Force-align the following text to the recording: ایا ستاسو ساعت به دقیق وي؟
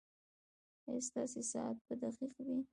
ایا 0.87 1.01
ستاسو 1.07 1.39
ساعت 1.51 1.77
به 1.85 1.93
دقیق 2.03 2.33
وي؟ 2.45 2.59